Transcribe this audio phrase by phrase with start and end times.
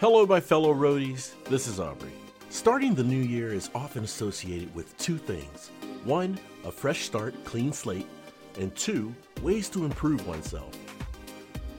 [0.00, 1.32] Hello, my fellow roadies.
[1.46, 2.12] This is Aubrey.
[2.50, 5.72] Starting the new year is often associated with two things
[6.04, 8.06] one, a fresh start, clean slate,
[8.60, 9.12] and two,
[9.42, 10.72] ways to improve oneself.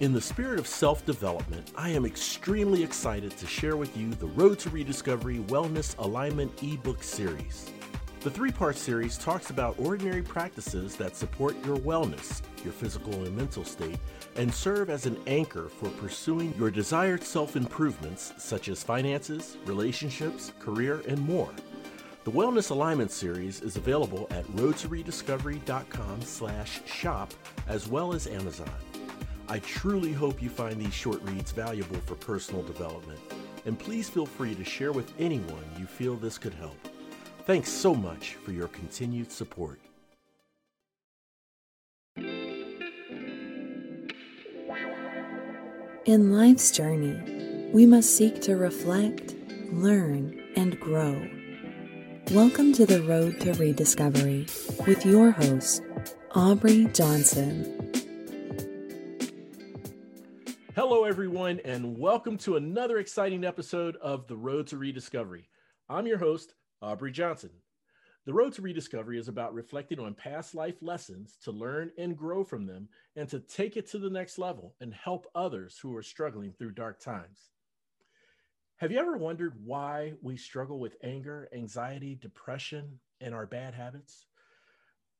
[0.02, 4.28] In the spirit of self development, I am extremely excited to share with you the
[4.28, 7.72] Road to Rediscovery Wellness Alignment ebook series.
[8.20, 13.36] The three part series talks about ordinary practices that support your wellness, your physical and
[13.36, 13.98] mental state,
[14.36, 20.54] and serve as an anchor for pursuing your desired self improvements such as finances, relationships,
[20.60, 21.52] career, and more.
[22.26, 27.34] The Wellness Alignment series is available at roadtorediscovery.com slash shop
[27.68, 28.70] as well as Amazon.
[29.48, 33.20] I truly hope you find these short reads valuable for personal development,
[33.66, 36.78] and please feel free to share with anyone you feel this could help.
[37.46, 39.80] Thanks so much for your continued support.
[46.10, 49.36] In life's journey, we must seek to reflect,
[49.72, 51.24] learn, and grow.
[52.32, 54.48] Welcome to the Road to Rediscovery
[54.88, 55.84] with your host,
[56.34, 57.92] Aubrey Johnson.
[60.76, 65.48] Hello, everyone, and welcome to another exciting episode of The Road to Rediscovery.
[65.90, 67.52] I'm your host, Aubrey Johnson.
[68.30, 72.44] The Road to Rediscovery is about reflecting on past life lessons to learn and grow
[72.44, 76.04] from them and to take it to the next level and help others who are
[76.04, 77.50] struggling through dark times.
[78.78, 84.28] Have you ever wondered why we struggle with anger, anxiety, depression, and our bad habits?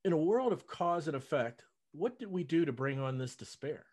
[0.04, 3.34] In a world of cause and effect, what did we do to bring on this
[3.34, 3.86] despair?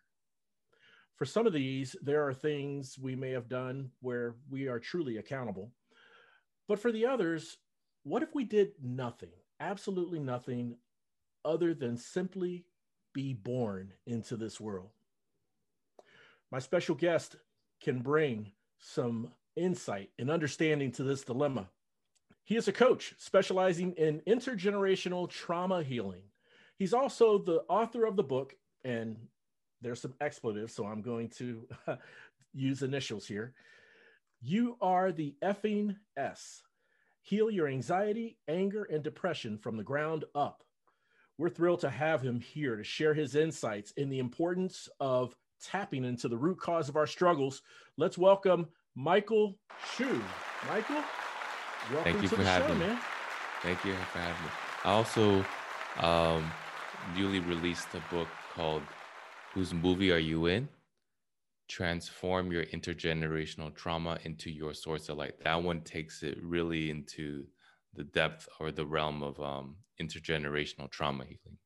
[1.16, 5.18] For some of these, there are things we may have done where we are truly
[5.18, 5.72] accountable
[6.68, 7.58] but for the others,
[8.08, 10.78] what if we did nothing, absolutely nothing
[11.44, 12.64] other than simply
[13.14, 14.92] be born into this world?
[16.50, 17.36] My special guest
[17.82, 21.68] can bring some insight and understanding to this dilemma.
[22.46, 26.24] He is a coach specializing in intergenerational trauma healing.
[26.80, 29.18] He's also the author of the book, and
[29.82, 31.68] there's some expletives, so I'm going to
[32.54, 33.54] use initials here.
[34.40, 36.62] You are the effing S.
[37.28, 40.64] Heal your anxiety, anger, and depression from the ground up.
[41.38, 46.06] We're thrilled to have him here to share his insights in the importance of tapping
[46.06, 47.64] into the root cause of our struggles.
[47.98, 50.22] Let's welcome Michael Hsu.
[50.70, 51.04] Michael,
[51.92, 52.88] welcome Thank you to for the having show, me.
[52.88, 53.00] man.
[53.62, 54.52] Thank you for having me.
[54.86, 55.46] I also
[56.00, 56.50] um,
[57.14, 58.84] newly released a book called
[59.54, 60.70] Whose Movie Are You In?
[61.68, 65.40] Transform Your Intergenerational Trauma into Your Source of Light.
[65.44, 67.46] That one takes it really into
[67.94, 71.58] the depth or the realm of um, intergenerational trauma healing.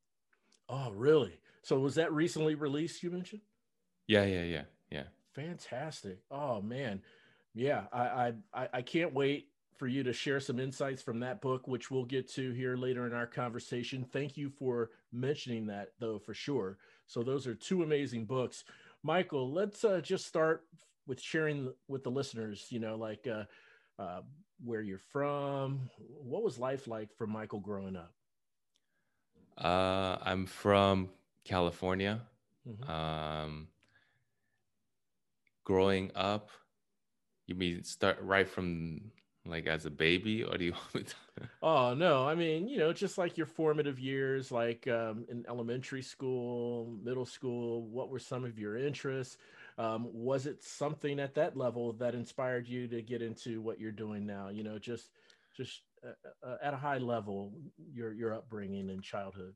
[0.70, 1.40] Oh, really?
[1.64, 3.04] So was that recently released?
[3.04, 3.42] You mentioned.
[4.08, 5.04] Yeah, yeah, yeah, yeah.
[5.34, 6.20] Fantastic.
[6.30, 7.02] Oh man.
[7.54, 9.48] Yeah, I, I I I can't wait
[9.78, 13.08] for you to share some insights from that book, which we'll get to here later
[13.08, 14.06] in our conversation.
[14.12, 16.78] Thank you for mentioning that though, for sure.
[17.08, 18.64] So those are two amazing books.
[19.04, 20.64] Michael, let's uh, just start
[21.08, 23.44] with sharing with the listeners, you know, like uh,
[24.02, 24.22] uh,
[24.64, 25.90] where you're from.
[25.98, 28.14] What was life like for Michael growing up?
[29.58, 31.10] Uh, I'm from
[31.44, 32.22] California.
[32.68, 32.90] Mhm.
[32.90, 33.68] Um,
[35.64, 36.50] growing up,
[37.48, 39.12] you mean start right from
[39.46, 41.16] like as a baby, or do you want me to?
[41.64, 46.02] Oh no, I mean, you know, just like your formative years, like um, in elementary
[46.02, 47.84] school, middle school.
[47.88, 49.38] What were some of your interests?
[49.78, 53.92] Um, was it something at that level that inspired you to get into what you're
[53.92, 54.50] doing now?
[54.50, 55.12] You know, just
[55.56, 56.14] just uh,
[56.48, 57.54] uh, at a high level,
[57.94, 59.54] your your upbringing and childhood.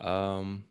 [0.00, 0.64] Um,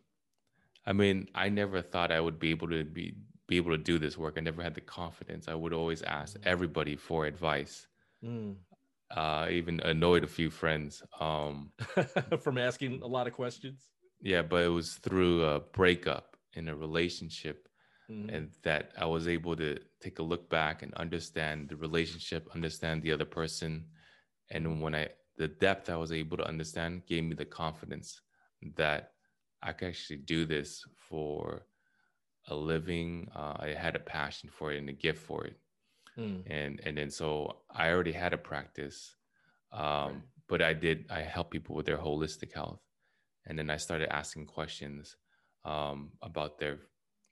[0.86, 3.14] I mean, I never thought I would be able to be
[3.46, 4.34] be able to do this work.
[4.36, 5.48] I never had the confidence.
[5.48, 7.86] I would always ask everybody for advice.
[8.22, 8.56] Mm.
[9.10, 11.02] Uh, even annoyed a few friends.
[11.18, 11.72] Um,
[12.40, 13.88] From asking a lot of questions.
[14.20, 17.68] yeah, but it was through a breakup in a relationship,
[18.08, 18.34] Mhm.
[18.34, 23.02] and that I was able to take a look back and understand the relationship, understand
[23.02, 23.90] the other person,
[24.50, 28.20] and when I the depth I was able to understand gave me the confidence
[28.76, 29.14] that
[29.62, 31.66] I could actually do this for
[32.48, 33.28] a living.
[33.34, 35.56] Uh, I had a passion for it and a gift for it,
[36.18, 36.44] Mm.
[36.46, 39.16] and and then so I already had a practice,
[39.72, 40.28] um, Right.
[40.48, 42.80] but I did I help people with their holistic health,
[43.46, 45.16] and then I started asking questions
[45.64, 46.80] um, about their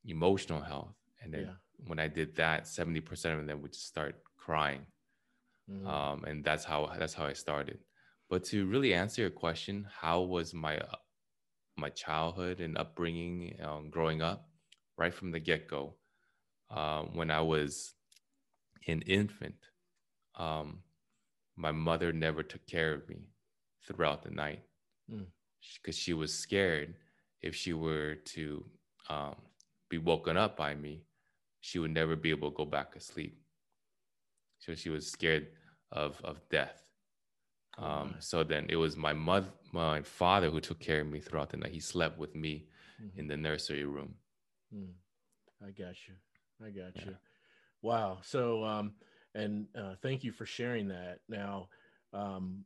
[0.04, 1.56] emotional health, and then Yeah.
[1.78, 4.86] when I did that, seventy percent of them would just start crying
[5.68, 5.84] Mhm.
[5.84, 7.80] um, and that's how that's how I started.
[8.28, 10.96] But to really answer your question, how was my uh,
[11.78, 14.50] my childhood and upbringing, um, growing up,
[14.98, 15.96] right from the get go,
[16.70, 17.95] uh, when I was
[18.86, 19.56] an infant,
[20.36, 20.80] um,
[21.56, 23.28] my mother never took care of me
[23.86, 24.62] throughout the night
[25.08, 26.00] because mm.
[26.00, 26.94] she was scared
[27.42, 28.64] if she were to
[29.08, 29.36] um,
[29.88, 31.02] be woken up by me,
[31.60, 33.40] she would never be able to go back to sleep.
[34.58, 35.48] So she was scared
[35.92, 36.82] of of death.
[37.78, 41.50] Um, so then it was my mother, my father who took care of me throughout
[41.50, 41.72] the night.
[41.72, 42.68] He slept with me
[43.00, 43.18] mm-hmm.
[43.20, 44.14] in the nursery room.
[44.74, 44.92] Mm.
[45.62, 46.14] I got you.
[46.64, 47.04] I got yeah.
[47.04, 47.16] you.
[47.86, 48.18] Wow.
[48.22, 48.94] So, um,
[49.36, 51.20] and uh, thank you for sharing that.
[51.28, 51.68] Now,
[52.12, 52.64] um,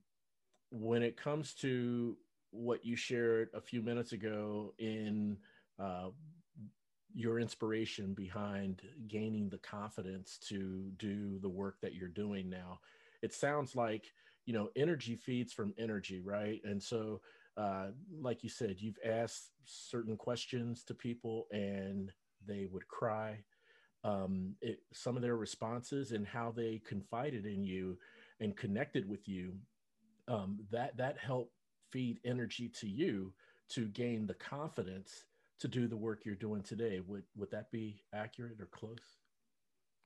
[0.70, 2.16] when it comes to
[2.52, 5.38] what you shared a few minutes ago in
[5.78, 6.10] uh,
[7.12, 12.80] your inspiration behind gaining the confidence to do the work that you're doing now,
[13.22, 14.12] it sounds like
[14.46, 16.60] you know energy feeds from energy, right?
[16.64, 17.20] And so,
[17.56, 17.88] uh,
[18.20, 22.12] like you said, you've asked certain questions to people and
[22.46, 23.44] they would cry
[24.04, 27.98] um, it, some of their responses and how they confided in you
[28.40, 29.52] and connected with you,
[30.28, 31.52] um, that that helped
[31.90, 33.32] feed energy to you
[33.68, 35.24] to gain the confidence
[35.58, 37.00] to do the work you're doing today.
[37.06, 39.18] Would would that be accurate or close?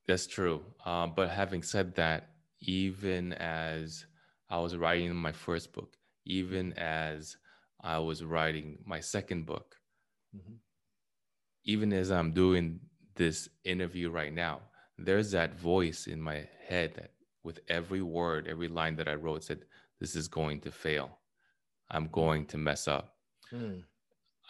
[0.07, 0.63] That's true.
[0.85, 2.31] Um, but having said that,
[2.61, 4.05] even as
[4.51, 5.97] I was writing my first book,
[6.27, 7.37] even as
[7.83, 9.77] I was writing my second book,
[10.37, 10.55] mm-hmm.
[11.65, 12.81] even as I'm doing
[13.15, 14.61] this interview right now,
[14.99, 17.11] there's that voice in my head that
[17.43, 19.65] with every word, every line that I wrote said,
[20.01, 21.19] This is going to fail.
[21.91, 23.17] I'm going to mess up.
[23.53, 23.83] Mm.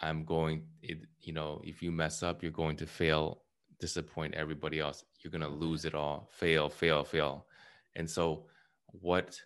[0.01, 3.41] I'm going, it, you know, if you mess up, you're going to fail,
[3.79, 5.03] disappoint everybody else.
[5.21, 7.45] You're going to lose it all, fail, fail, fail.
[7.95, 8.45] And so,
[8.87, 9.39] what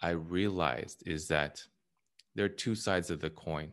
[0.00, 1.62] I realized is that
[2.34, 3.72] there are two sides of the coin.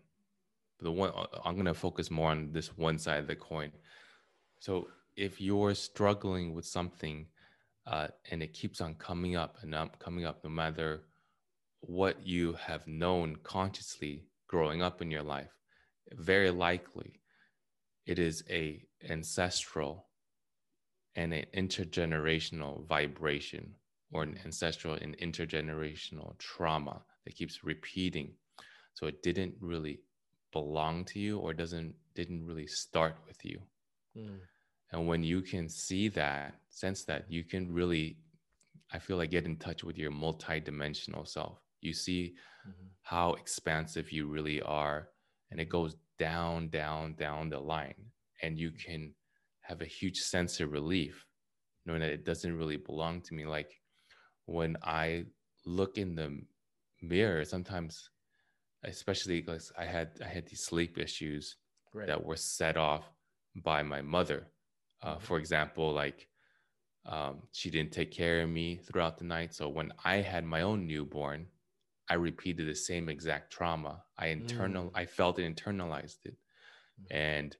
[0.79, 1.11] The one
[1.45, 3.71] I'm going to focus more on this one side of the coin.
[4.63, 4.87] So
[5.17, 7.27] if you're struggling with something
[7.85, 11.01] uh, and it keeps on coming up and up, coming up, no matter
[11.81, 15.51] what you have known consciously growing up in your life,
[16.13, 17.19] very likely
[18.05, 20.05] it is a ancestral
[21.17, 23.75] and an intergenerational vibration
[24.13, 28.31] or an ancestral and intergenerational trauma that keeps repeating.
[28.93, 29.99] So it didn't really
[30.53, 33.59] belong to you or doesn't didn't really start with you.
[34.17, 34.39] Mm.
[34.93, 38.17] And when you can see that, sense that, you can really,
[38.91, 41.59] I feel like, get in touch with your multidimensional self.
[41.81, 42.35] You see
[42.67, 42.87] mm-hmm.
[43.01, 45.09] how expansive you really are.
[45.51, 47.95] And it goes down, down, down the line.
[48.41, 49.13] And you can
[49.61, 51.25] have a huge sense of relief
[51.85, 53.45] knowing that it doesn't really belong to me.
[53.45, 53.79] Like
[54.45, 55.25] when I
[55.65, 56.39] look in the
[57.01, 58.09] mirror, sometimes,
[58.83, 61.57] especially because I had I had these sleep issues
[61.93, 62.07] right.
[62.07, 63.03] that were set off
[63.63, 64.47] by my mother.
[65.03, 66.27] Uh, for example, like
[67.05, 69.53] um, she didn't take care of me throughout the night.
[69.53, 71.47] So when I had my own newborn,
[72.09, 74.03] I repeated the same exact trauma.
[74.17, 74.91] I internal, mm.
[74.95, 76.37] I felt it, internalized it,
[77.01, 77.05] mm.
[77.11, 77.55] and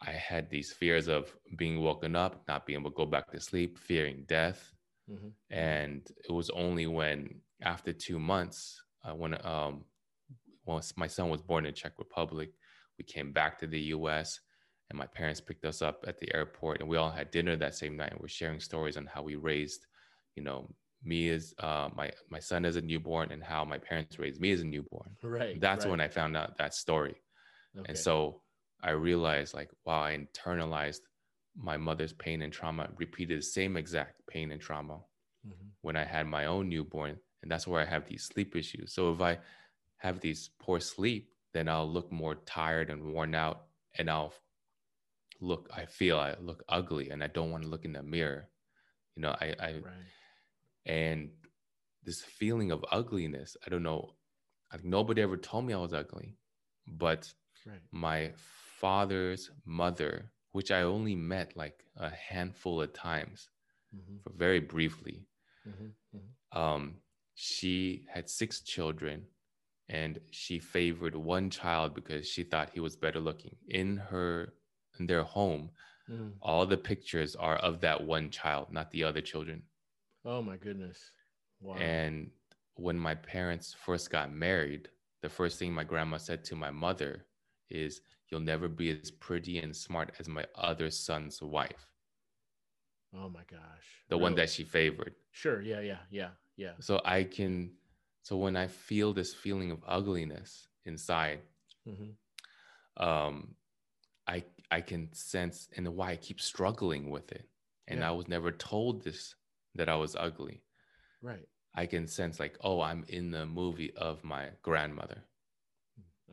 [0.00, 3.40] I had these fears of being woken up, not being able to go back to
[3.40, 4.72] sleep, fearing death.
[5.10, 5.28] Mm-hmm.
[5.50, 9.84] And it was only when, after two months, uh, when um,
[10.64, 12.50] once my son was born in Czech Republic,
[12.98, 14.40] we came back to the U.S
[14.92, 17.74] and my parents picked us up at the airport and we all had dinner that
[17.74, 19.86] same night and we're sharing stories on how we raised
[20.36, 20.68] you know
[21.02, 24.52] me as uh, my my son as a newborn and how my parents raised me
[24.52, 25.90] as a newborn right that's right.
[25.90, 27.16] when i found out that story
[27.76, 27.86] okay.
[27.88, 28.42] and so
[28.82, 31.00] i realized like wow i internalized
[31.56, 35.00] my mother's pain and trauma repeated the same exact pain and trauma
[35.46, 35.68] mm-hmm.
[35.80, 39.10] when i had my own newborn and that's where i have these sleep issues so
[39.12, 39.38] if i
[39.96, 43.62] have these poor sleep then i'll look more tired and worn out
[43.98, 44.32] and i'll
[45.42, 48.48] look i feel i look ugly and i don't want to look in the mirror
[49.16, 49.82] you know i i right.
[50.86, 51.30] and
[52.04, 54.14] this feeling of ugliness i don't know
[54.72, 56.36] like nobody ever told me i was ugly
[56.86, 57.32] but
[57.66, 57.80] right.
[57.90, 58.30] my
[58.80, 63.50] father's mother which i only met like a handful of times
[63.94, 64.16] mm-hmm.
[64.22, 65.26] for very briefly
[65.68, 66.16] mm-hmm.
[66.16, 66.58] Mm-hmm.
[66.58, 66.94] um
[67.34, 69.24] she had six children
[69.88, 74.52] and she favored one child because she thought he was better looking in her
[74.98, 75.70] in their home,
[76.10, 76.32] mm.
[76.40, 79.62] all the pictures are of that one child, not the other children.
[80.24, 81.10] Oh my goodness.
[81.60, 81.76] Wow.
[81.76, 82.30] And
[82.74, 84.88] when my parents first got married,
[85.22, 87.26] the first thing my grandma said to my mother
[87.70, 88.00] is,
[88.32, 91.86] You'll never be as pretty and smart as my other son's wife.
[93.14, 93.60] Oh my gosh.
[94.08, 94.22] The really?
[94.22, 95.14] one that she favored.
[95.32, 95.60] Sure.
[95.60, 95.80] Yeah.
[95.80, 95.98] Yeah.
[96.10, 96.30] Yeah.
[96.56, 96.72] Yeah.
[96.80, 97.72] So I can,
[98.22, 101.40] so when I feel this feeling of ugliness inside,
[101.86, 103.06] mm-hmm.
[103.06, 103.54] um,
[104.26, 107.46] I I can sense and why I keep struggling with it.
[107.88, 108.08] And yeah.
[108.08, 109.34] I was never told this
[109.74, 110.62] that I was ugly.
[111.20, 111.46] Right.
[111.74, 115.24] I can sense like, oh, I'm in the movie of my grandmother.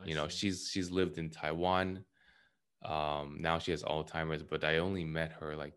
[0.02, 0.38] I you know, see.
[0.38, 2.02] she's she's lived in Taiwan.
[2.82, 5.74] Um, now she has Alzheimer's, but I only met her like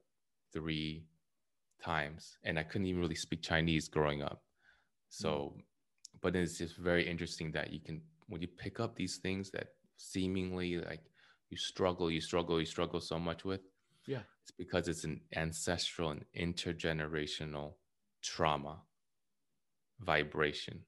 [0.53, 1.05] three
[1.84, 4.41] times, and I couldn't even really speak Chinese growing up.
[5.10, 5.62] So, mm.
[6.22, 9.67] but it's just very interesting that you can when you pick up these things that
[9.98, 11.03] seemingly like
[11.53, 13.62] you struggle, you struggle, you struggle so much with.
[14.07, 17.74] Yeah, it's because it's an ancestral and intergenerational
[18.24, 18.81] trauma
[20.00, 20.79] vibration.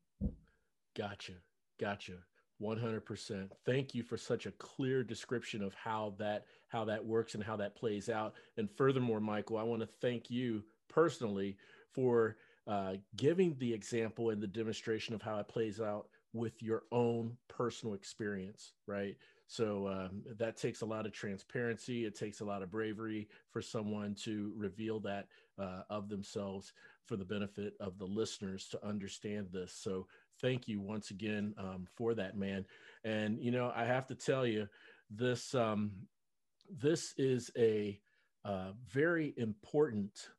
[0.98, 1.34] Gotcha.
[1.80, 2.14] Gotcha.
[2.62, 3.50] 100%.
[3.66, 7.58] Thank you for such a clear description of how that how that works and how
[7.58, 8.34] that plays out.
[8.58, 11.58] And furthermore, Michael, I want to thank you personally
[11.94, 16.84] for uh, giving the example and the demonstration of how it plays out with your
[16.92, 19.16] own personal experience, right?
[19.48, 22.06] So um, that takes a lot of transparency.
[22.06, 25.28] It takes a lot of bravery for someone to reveal that
[25.60, 26.74] uh, of themselves
[27.04, 29.74] for the benefit of the listeners to understand this.
[29.74, 30.08] So
[30.42, 32.66] thank you once again um, for that, man.
[33.04, 34.68] And you know, I have to tell you,
[35.12, 35.92] this um,
[36.70, 38.00] this is a
[38.44, 40.30] uh, very important.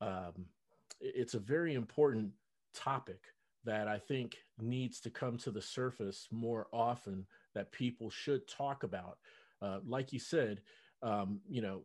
[0.00, 0.46] Um,
[1.00, 2.32] it's a very important
[2.74, 3.20] topic
[3.64, 8.82] that I think needs to come to the surface more often that people should talk
[8.82, 9.18] about.
[9.62, 10.60] Uh, like you said,
[11.02, 11.82] um, you know,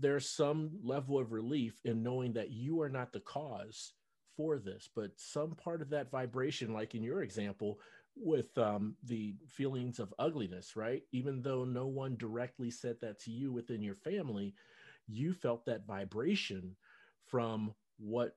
[0.00, 3.92] there's some level of relief in knowing that you are not the cause
[4.36, 7.78] for this, but some part of that vibration, like in your example,
[8.16, 11.02] with um, the feelings of ugliness, right?
[11.12, 14.54] Even though no one directly said that to you within your family,
[15.08, 16.76] you felt that vibration
[17.26, 18.36] from what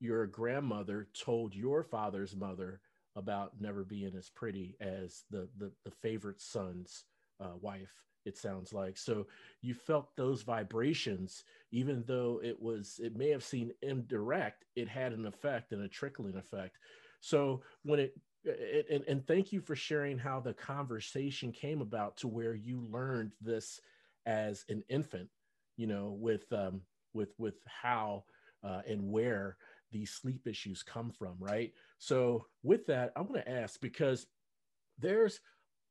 [0.00, 2.80] your grandmother told your father's mother
[3.16, 7.04] about never being as pretty as the the, the favorite son's
[7.40, 7.94] uh, wife
[8.26, 8.98] it sounds like.
[8.98, 9.26] So
[9.62, 15.12] you felt those vibrations even though it was it may have seemed indirect it had
[15.12, 16.76] an effect and a trickling effect.
[17.20, 18.14] So when it,
[18.44, 22.86] it and, and thank you for sharing how the conversation came about to where you
[22.90, 23.80] learned this
[24.26, 25.28] as an infant
[25.76, 26.82] you know with um
[27.14, 28.24] with with how
[28.62, 29.56] uh, and where
[29.90, 31.72] these sleep issues come from right?
[31.98, 34.26] So with that i want to ask because
[34.98, 35.40] there's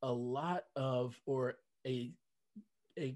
[0.01, 2.11] a lot of or a
[2.97, 3.15] a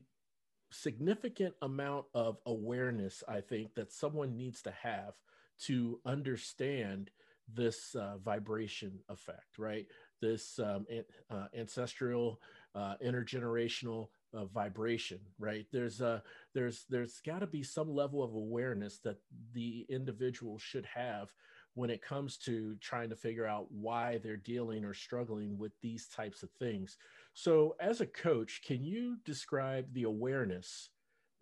[0.72, 5.14] significant amount of awareness i think that someone needs to have
[5.60, 7.12] to understand
[7.54, 9.86] this uh, vibration effect right?
[10.22, 10.86] This um,
[11.30, 12.40] uh, ancestral
[12.76, 15.66] uh, intergenerational uh, vibration right?
[15.72, 16.24] There's a
[16.54, 19.18] there's there's got to be some level of awareness that
[19.54, 21.34] the individual should have
[21.76, 26.08] when it comes to trying to figure out why they're dealing or struggling with these
[26.08, 26.98] types of things.
[27.34, 30.90] So, as a coach, can you describe the awareness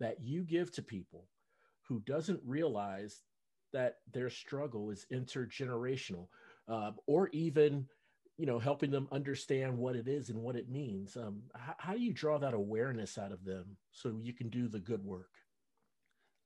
[0.00, 1.26] that you give to people
[1.86, 3.22] who doesn't realize
[3.72, 6.28] that their struggle is intergenerational,
[6.68, 7.86] uh, or even,
[8.42, 11.16] you know, helping them understand what it is and what it means?
[11.16, 14.66] Um, how, how, do you draw that awareness out of them so you can do
[14.66, 15.30] the good work?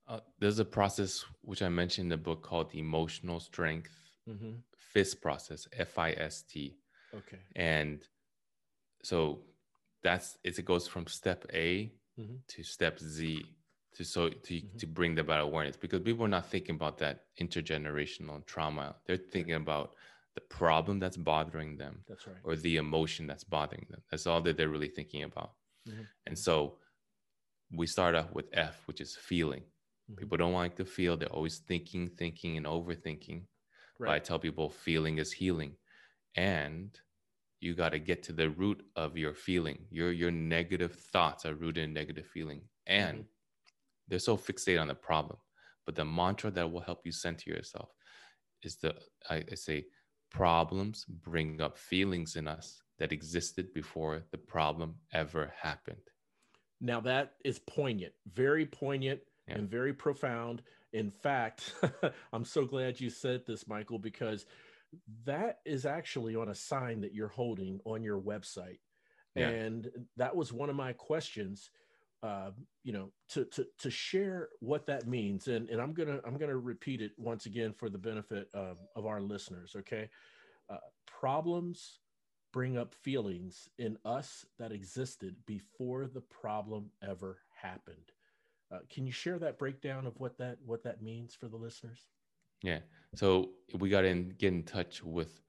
[0.07, 3.95] Uh, there's a process which I mentioned in the book called the emotional strength
[4.29, 4.57] mm-hmm.
[4.77, 6.77] FIST process, F I S T.
[7.15, 7.39] Okay.
[7.57, 8.03] And
[9.03, 9.39] so
[10.03, 12.35] that's it goes from step A mm-hmm.
[12.47, 13.43] to step Z
[13.95, 14.77] to so to, mm-hmm.
[14.77, 18.97] to bring about awareness because people are not thinking about that intergenerational trauma.
[19.07, 19.95] They're thinking about
[20.37, 22.05] the problem that's bothering them.
[22.09, 22.37] That's right.
[22.45, 24.03] Or the emotion that's bothering them.
[24.11, 25.53] That's all that they're really thinking about.
[25.89, 26.03] Mm-hmm.
[26.27, 26.77] And so
[27.73, 29.63] we start off with F, which is feeling.
[29.63, 30.17] Mm-hmm.
[30.17, 31.17] People don't like to feel.
[31.17, 33.43] They're always thinking, thinking, and overthinking.
[33.99, 34.09] Right.
[34.09, 35.73] But I tell people feeling is healing.
[36.37, 36.91] And
[37.61, 39.87] you got to get to the root of your feeling.
[39.91, 43.27] Your your negative thoughts are rooted in negative feeling, and mm-hmm.
[44.07, 45.39] they're so fixated on the problem.
[45.87, 47.89] But the mantra that will help you center yourself
[48.63, 48.95] is the
[49.31, 49.87] I, I say
[50.37, 56.11] problems bring up feelings in us that existed before the problem ever happened.
[56.81, 59.55] Now that is poignant, very poignant yeah.
[59.55, 60.63] and very profound.
[60.93, 61.75] In fact,
[62.33, 64.45] I'm so glad you said this, Michael, because
[65.25, 68.79] that is actually on a sign that you're holding on your website.
[69.35, 69.49] Yeah.
[69.49, 71.71] And that was one of my questions,
[72.23, 72.51] uh,
[72.83, 75.49] you know, to, to, to share what that means.
[75.49, 78.79] And, and I'm going to, I'm to repeat it once again for the benefit of,
[78.95, 79.75] of our listeners.
[79.77, 80.09] Okay.
[80.71, 82.01] Uh, problems
[82.53, 88.13] bring up feelings in us that existed before the problem ever happened.
[88.73, 92.09] Uh, can you share that breakdown of what that, what that means for the listeners?
[92.63, 92.79] Yeah.
[93.15, 95.41] So we got to get in touch with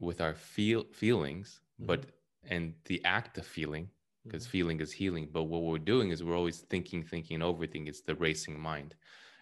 [0.00, 1.86] with our feel feelings, mm-hmm.
[1.86, 2.06] but
[2.48, 3.88] and the act of feeling,
[4.26, 4.50] because mm-hmm.
[4.50, 5.28] feeling is healing.
[5.32, 7.88] But what we're doing is we're always thinking, thinking, overthinking.
[7.88, 8.94] It's the racing mind.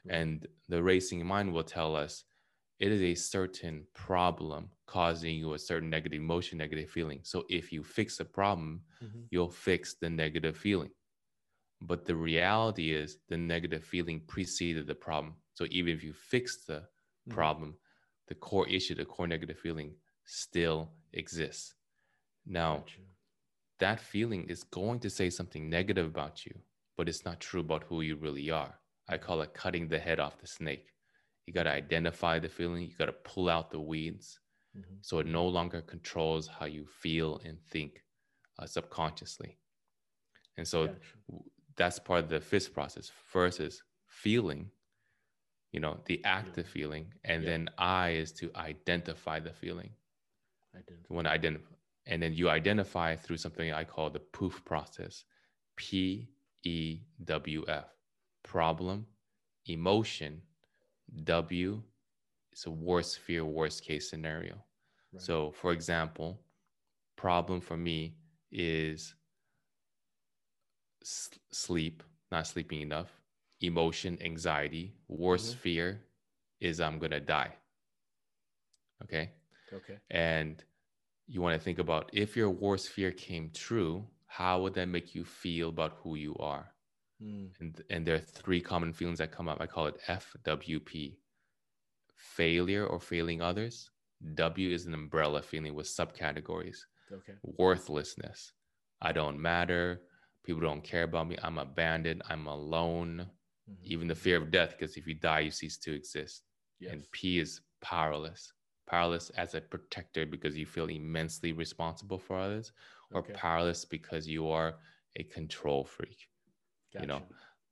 [0.09, 2.25] And the racing mind will tell us
[2.79, 7.21] it is a certain problem causing you a certain negative emotion, negative feeling.
[7.25, 9.29] So if you fix the problem, Mhm.
[9.31, 10.91] you'll fix the negative feeling.
[11.81, 15.37] But the reality is the negative feeling preceded the problem.
[15.55, 16.89] So even if you fix the
[17.27, 17.35] Mhm.
[17.35, 17.79] problem,
[18.29, 21.75] the core issue, the core negative feeling still exists.
[22.47, 23.01] Now, Gotcha.
[23.79, 26.55] That feeling is going to say something negative about you,
[26.97, 28.79] but it's not true about who you really are.
[29.09, 30.93] I call it cutting the head off the snake.
[31.47, 34.41] You got to identify the feeling, you got to pull out the weeds
[34.77, 34.99] Mhm.
[35.03, 38.05] so it no longer controls how you feel and think
[38.59, 39.59] uh, subconsciously.
[40.57, 41.17] And so Gotcha.
[41.77, 43.09] that's part of the FIST process.
[43.09, 44.71] First is feeling,
[45.73, 47.51] you know, the active feeling, and Yeah.
[47.51, 49.91] then I is to identify the feeling.
[50.75, 51.15] Identify.
[51.15, 51.75] Want to identify,
[52.09, 55.25] and then you identify through something I call the POOF process,
[55.77, 56.29] P
[56.65, 57.87] E W F,
[58.43, 59.07] problem,
[59.67, 60.43] emotion,
[61.25, 61.83] W
[62.53, 64.55] is a worst fear, worst case scenario.
[65.13, 65.23] Right.
[65.23, 66.41] So, for example,
[67.17, 68.17] problem for me
[68.51, 69.15] is
[71.03, 73.21] s- sleep, not sleeping enough,
[73.61, 74.95] emotion, anxiety.
[75.09, 75.59] Worst Mhm.
[75.59, 76.07] fear
[76.61, 77.55] is I'm going to die.
[79.03, 79.31] Okay.
[79.73, 79.99] Okay.
[80.11, 80.65] And
[81.29, 85.15] you want to think about if your worst fear came true, how would that make
[85.15, 86.75] you feel about who you are?
[87.23, 87.51] Mm.
[87.61, 89.61] And, and there are three common feelings that come up.
[89.61, 91.19] I call it FWP
[92.17, 93.91] failure or failing others.
[94.35, 96.79] W is an umbrella feeling with subcategories
[97.13, 97.35] Okay.
[97.43, 98.53] worthlessness.
[99.01, 100.03] I don't matter.
[100.45, 101.39] People don't care about me.
[101.43, 102.23] I'm abandoned.
[102.29, 103.31] I'm alone.
[103.71, 103.77] Mhm.
[103.83, 106.45] Even the fear of death, because if you die, you cease to exist.
[106.81, 106.93] Yes.
[106.93, 108.53] And P is powerless.
[108.89, 112.73] Powerless as a protector because you feel immensely responsible for others,
[113.13, 113.35] or Okay.
[113.35, 114.75] powerless because you are
[115.17, 116.29] a control freak,
[117.01, 117.23] you know,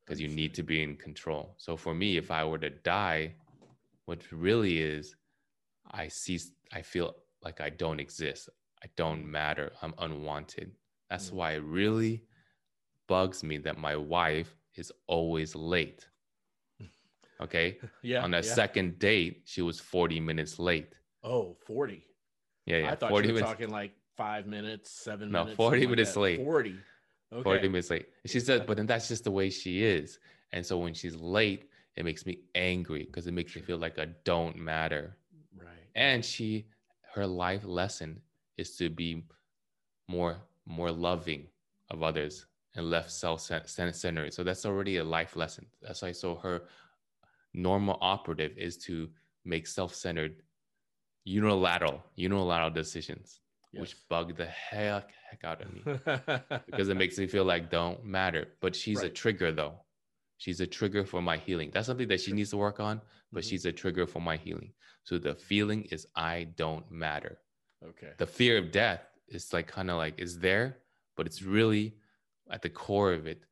[0.04, 1.54] because you need to be in control.
[1.58, 3.34] So for me, if I were to die,
[4.04, 5.16] what really is,
[5.90, 8.48] I cease, I feel like I don't exist.
[8.82, 9.30] I don't Mm.
[9.30, 9.72] matter.
[9.82, 10.72] I'm unwanted.
[11.10, 11.34] That's Mm.
[11.34, 12.24] why it really
[13.06, 16.08] bugs me that my wife is always late.
[17.40, 17.78] Okay.
[18.02, 18.22] Yeah.
[18.24, 18.54] On a yeah.
[18.54, 20.98] second date, she was 40 minutes late.
[21.26, 22.04] Oh, 40.
[22.66, 22.90] Yeah, yeah.
[22.92, 25.56] I thought 40 you were minutes, talking like five minutes, seven No, minutes.
[25.56, 26.36] 40 something like minutes late.
[26.38, 26.76] 40.
[27.32, 27.42] Okay.
[27.42, 28.06] 40 minutes late.
[28.26, 30.20] She said, but then that's just the way she is.
[30.52, 33.98] And so when she's late, it makes me angry because it makes me feel like
[33.98, 35.16] I don't matter.
[35.58, 35.68] Right.
[35.96, 36.66] And she,
[37.14, 38.20] her life lesson
[38.56, 39.24] is to be
[40.08, 41.48] more, more loving
[41.90, 44.32] of others and less self-centered.
[44.32, 45.66] So that's already a life lesson.
[45.82, 46.12] That's why.
[46.12, 46.62] So her
[47.54, 49.08] normal operative is to
[49.44, 50.42] make self-centered,
[51.26, 53.40] unilateral, unilateral decisions,
[53.72, 55.82] which bug the heck heck out of me
[56.66, 58.48] because it makes me feel like don't matter.
[58.60, 59.74] But she's a trigger though.
[60.38, 61.70] She's a trigger for my healing.
[61.72, 63.00] That's something that she needs to work on,
[63.32, 63.48] but Mhm.
[63.48, 64.72] she's a trigger for my healing.
[65.02, 67.38] So the feeling is I don't matter.
[67.84, 68.12] okay.
[68.18, 70.78] The fear of death is like kind of like is there,
[71.16, 71.96] but it's really
[72.50, 73.42] at the core of it.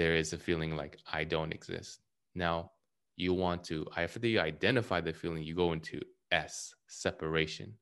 [0.00, 2.00] There is a feeling like I don't exist.
[2.34, 2.72] Now
[3.16, 6.00] you want to after you identify the feeling, you go into
[6.34, 7.74] S separation,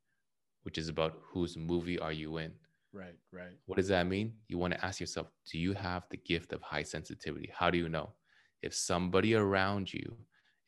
[0.65, 2.53] which is about whose movie are you in.
[2.93, 3.17] Right.
[3.33, 3.57] Right.
[3.67, 4.35] What does that mean?
[4.49, 7.51] You want to ask yourself, do you have the gift of high sensitivity?
[7.55, 8.13] How do you know?
[8.63, 10.17] If somebody around you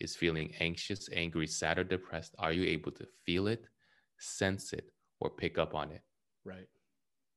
[0.01, 3.67] is feeling anxious, angry, sad, or depressed, are you able to feel it,
[4.19, 6.03] sense it, or pick up on it?
[6.45, 6.69] Right.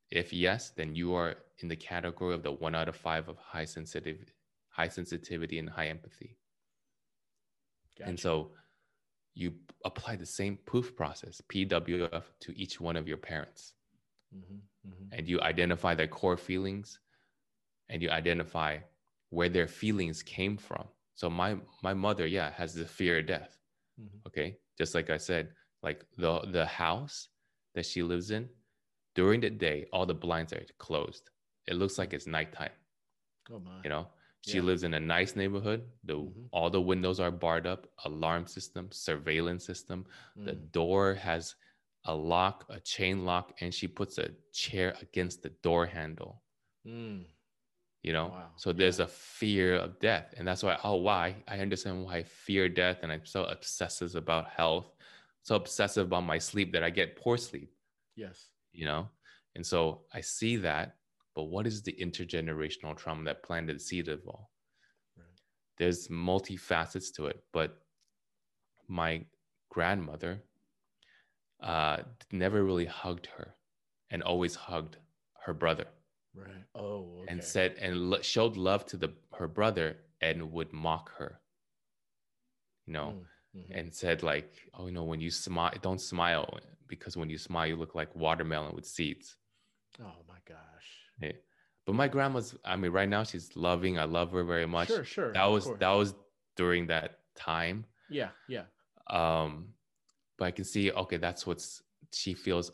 [0.09, 3.37] If yes, then you are in the category of the one out of five of
[3.37, 4.33] high sensitive,
[4.69, 6.37] high sensitivity and high empathy.
[7.97, 8.09] Gotcha.
[8.09, 8.51] And so
[9.37, 9.53] you
[9.85, 13.73] apply the same proof process, PWF, to each one of your parents.
[14.31, 15.11] Mhm, mhm.
[15.11, 16.99] and you identify their core feelings
[17.89, 18.79] and you identify
[19.29, 23.59] where their feelings came from so my my mother yeah has the fear of death
[23.97, 24.23] Mhm.
[24.27, 27.29] okay just like i said like the the house
[27.75, 28.49] that she lives in
[29.15, 31.31] during the day all the blinds are closed
[31.67, 32.73] it looks like it's nighttime
[33.49, 33.83] Oh my.
[33.83, 34.07] you know
[34.41, 34.63] she Yeah.
[34.65, 36.47] lives in a nice neighborhood the Mhm.
[36.51, 40.05] all the windows are barred up alarm system surveillance system
[40.45, 40.71] the Mm.
[40.71, 41.55] door has
[42.05, 46.41] a lock, a chain lock, and she puts a chair against the door handle.
[46.85, 47.25] Mm.
[48.01, 48.53] You know, Wow.
[48.55, 49.05] so there's Yeah.
[49.05, 50.79] a fear of death, and that's why.
[50.83, 54.95] Oh, why I understand why I fear death, and I'm so obsessive about health,
[55.43, 57.75] so obsessive about my sleep that I get poor sleep.
[58.15, 58.47] Yes.
[58.71, 59.09] You know,
[59.55, 60.95] and so I see that.
[61.37, 64.49] But what is the intergenerational trauma that planted the seed of all?
[65.15, 65.39] Right.
[65.77, 67.69] there's multi facets to it but
[68.87, 69.23] my
[69.69, 70.41] grandmother
[71.61, 71.97] uh
[72.31, 73.47] never really hugged her
[74.11, 74.97] and always hugged
[75.45, 75.87] her brother
[76.33, 76.65] Right.
[76.75, 77.19] Oh.
[77.21, 77.31] Okay.
[77.31, 81.39] and said and lo- showed love to the her brother and would mock her
[82.87, 83.13] you know,
[83.55, 83.73] Mm-hmm.
[83.79, 87.65] and said like, oh, you know, when you smile, don't smile because when you smile,
[87.65, 89.35] you look like watermelon with seeds.
[89.99, 90.89] Oh my gosh.
[91.21, 91.31] Yeah.
[91.85, 93.97] But my grandma's, I mean, right now she's loving.
[93.97, 94.89] I love her very much.
[94.89, 95.33] Sure, sure.
[95.33, 96.13] That was that was
[96.55, 97.85] during that time.
[98.09, 98.63] Yeah, yeah.
[99.09, 99.69] Um,
[100.37, 102.71] but I can see, okay, that's what's she feels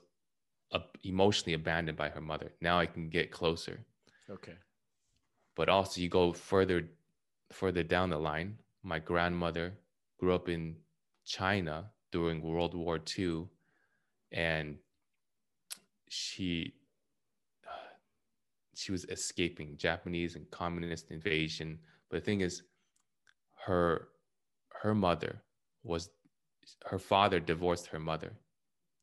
[1.04, 2.52] emotionally abandoned by her mother.
[2.62, 3.80] Now I can get closer.
[4.30, 4.56] Okay.
[5.56, 6.90] But also, you go further
[7.52, 8.58] further down the line.
[8.82, 9.74] My grandmother
[10.20, 10.76] grew up in
[11.26, 13.46] China during World War II,
[14.32, 14.78] and
[16.10, 16.74] she
[18.76, 21.80] she was escaping Japanese and communist invasion.
[22.10, 22.64] But the thing is,
[23.66, 24.10] her
[24.82, 25.42] her mother
[25.84, 26.10] was
[26.86, 28.34] her father divorced her mother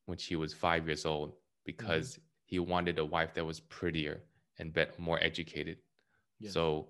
[0.07, 1.67] when she was five years old mm-hmm.
[1.67, 4.23] because he wanted a wife that was prettier
[4.59, 5.79] and bet more educated.
[6.39, 6.53] Yes.
[6.53, 6.89] So,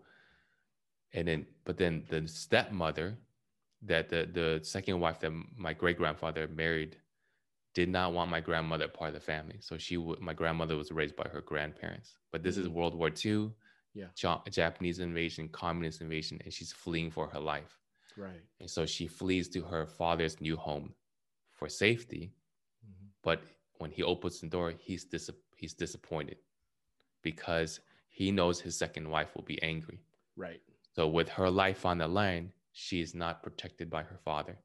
[1.13, 3.19] and then, but then the stepmother,
[3.83, 6.97] that the the second wife that my great grandfather married,
[7.75, 9.57] did not want my grandmother part of the family.
[9.61, 12.19] So she, w- my grandmother was raised by her grandparents.
[12.33, 12.73] But this is Mm.
[12.73, 13.53] World War II,
[13.95, 14.09] Yeah.
[14.23, 17.79] Ja- Japanese invasion, communist invasion, and she's fleeing for her life.
[18.17, 18.43] Right.
[18.61, 20.95] And so she flees to her father's new home
[21.51, 22.33] for safety.
[22.85, 23.09] Mhm.
[23.23, 23.43] But
[23.79, 26.39] when he opens the door, he's dis- he's disappointed
[27.23, 30.01] because he knows his second wife will be angry.
[30.37, 30.61] Right.
[30.93, 34.59] So with her life on the line, she is not protected by her father.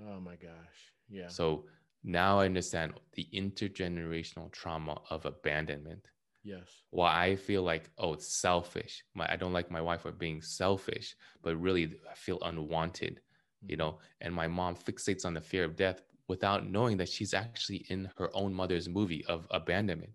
[0.00, 0.92] Oh my gosh.
[1.08, 1.28] Yeah.
[1.28, 1.66] So
[2.04, 6.08] now I understand the intergenerational trauma of abandonment.
[6.44, 6.68] yes.
[6.90, 9.04] Why I feel like, oh, it's selfish.
[9.14, 13.20] My, I don't like my wife for being selfish, but really I feel unwanted,
[13.66, 13.98] you know.
[14.20, 18.10] And my mom fixates on the fear of death without knowing that she's actually in
[18.16, 20.12] her own mother's movie of abandonment.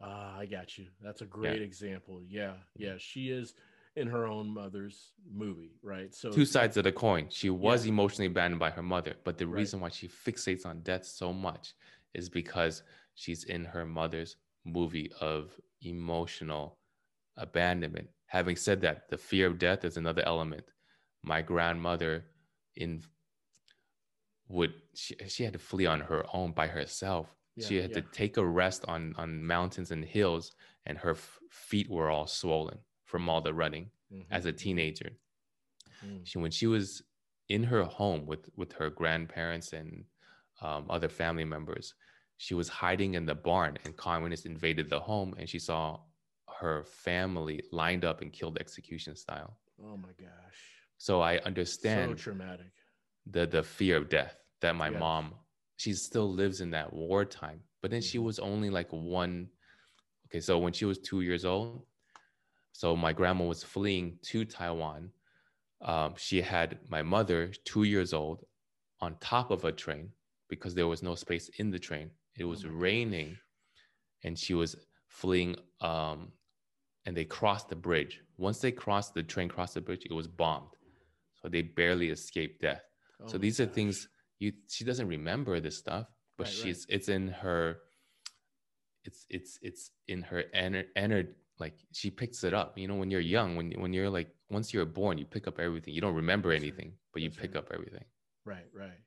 [0.00, 0.86] Ah, I got you.
[1.00, 2.20] That's a great example.
[2.26, 2.54] Yeah.
[2.76, 2.94] Yeah.
[2.98, 3.54] She is
[3.96, 6.14] in her own mother's movie, right?
[6.14, 7.28] So Two sides of the coin.
[7.28, 7.92] She was Yeah.
[7.92, 9.58] emotionally abandoned by her mother, but the Right.
[9.58, 11.74] reason why she fixates on death so much
[12.14, 12.82] is because
[13.14, 16.78] she's in her mother's movie of emotional
[17.36, 18.08] abandonment.
[18.26, 20.64] Having said that, the fear of death is another element.
[21.22, 22.24] My grandmother
[22.76, 23.02] in
[24.48, 27.34] would she, she had to flee on her own by herself.
[27.60, 28.00] she had yeah.
[28.00, 30.52] to take a rest on on mountains and hills
[30.86, 32.78] and her f- feet were all swollen
[33.12, 34.24] from all the running Mhm.
[34.32, 35.12] as a teenager.
[36.02, 36.24] Mm.
[36.24, 37.02] She when she was
[37.48, 40.04] in her home with with her grandparents and
[40.60, 41.94] um, other family members,
[42.38, 46.00] she was hiding in the barn, and communists invaded the home, and she saw
[46.60, 49.58] her family lined up and killed execution style.
[49.82, 50.82] Oh my gosh.
[50.98, 52.72] So I understand So traumatic.
[53.26, 55.02] the the fear of death that my Yes.
[55.02, 55.34] mom
[55.76, 58.24] she still lives in that wartime but then she Mhm.
[58.26, 59.50] was only like one
[60.26, 61.86] okay so when she was two years old
[62.72, 65.10] so my grandma was fleeing to taiwan.
[65.82, 68.44] Um, she had my mother two years old
[69.00, 70.10] on top of a train
[70.48, 72.10] because there was no space in the train.
[72.38, 73.38] It was Oh raining gosh.
[74.24, 74.76] and she was
[75.08, 76.32] fleeing um,
[77.04, 78.20] and they crossed the bridge.
[78.38, 80.70] Once they crossed the train crossed the bridge it was bombed.
[81.42, 82.82] So they barely escaped death.
[83.20, 84.08] Oh so these are things
[84.38, 86.06] you she doesn't remember this stuff
[86.38, 86.62] but Right, right.
[86.62, 87.78] she's it's in her
[89.04, 91.26] it's it's it's in her ener, ener
[91.62, 94.74] like she picks it up you know when you're young when when you're like once
[94.74, 96.72] you're born you pick up everything you don't remember That's right.
[96.72, 97.58] anything but you That's pick right.
[97.58, 98.04] up everything
[98.44, 99.00] Right, right.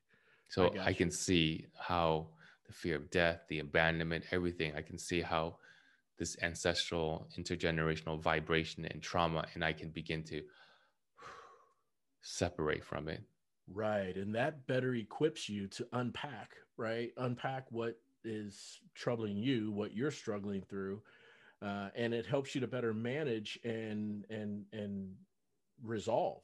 [0.48, 2.28] so got I, can see how
[2.66, 5.58] the fear of death the abandonment everything i can see how
[6.18, 10.42] this ancestral intergenerational vibration and trauma and i can begin to
[12.22, 13.22] separate from it
[13.72, 14.16] Right.
[14.16, 17.10] And that better equips you to unpack, right?
[17.16, 21.02] Unpack what is troubling you, what you're struggling through.
[21.62, 25.14] Uh, and it helps you to better manage and and and
[25.82, 26.42] resolve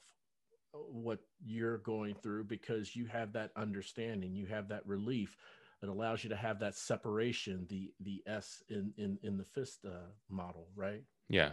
[0.71, 5.37] what you're going through because you have that understanding, you have that relief
[5.83, 9.79] it allows you to have that separation, the the S in in in the fist
[9.85, 11.03] uh, model, right?
[11.29, 11.51] yeah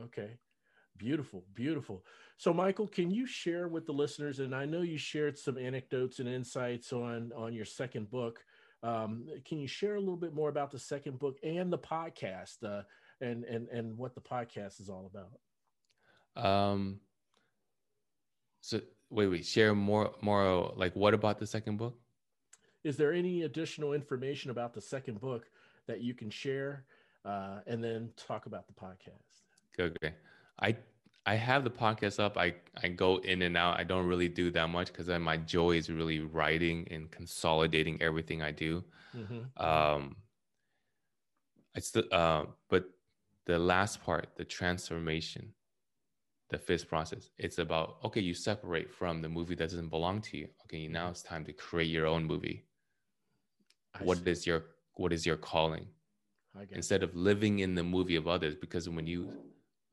[0.00, 0.38] Okay.
[0.98, 2.04] Beautiful, beautiful.
[2.36, 6.18] So Michael, can you share with the listeners and I know you shared some anecdotes
[6.18, 8.44] and insights on on your second book.
[8.82, 12.64] Um, can you share a little bit more about the second book and the podcast
[12.64, 12.82] uh,
[13.20, 16.44] and and and what the podcast is all about?
[16.44, 17.00] Um.
[18.62, 19.46] So wait, wait.
[19.46, 20.72] Share more, more.
[20.76, 21.98] Like, what about the second book?
[22.84, 25.50] Is there any additional information about the second book
[25.86, 26.84] that you can share
[27.24, 29.42] uh, and then talk about the podcast?
[29.78, 30.14] Okay.
[30.58, 30.76] I
[31.26, 32.36] I have the podcast up.
[32.38, 33.78] I I go in and out.
[33.78, 38.42] I don't really do that much because my joy is really writing and consolidating everything
[38.42, 38.84] I do.
[39.14, 39.50] Mhm.
[39.56, 40.16] Um.
[41.74, 42.84] It's the uh, but
[43.46, 45.54] the last part, the transformation,
[46.50, 47.30] the FIST process.
[47.38, 50.48] It's about okay, you separate from the movie that doesn't belong to you.
[50.64, 51.10] Okay, now Mm-hmm.
[51.10, 52.66] it's time to create your own movie.
[53.94, 54.30] I What see.
[54.30, 55.86] is your what is your calling?
[56.54, 56.76] I get it.
[56.76, 59.32] Instead of living in the movie of others, because when you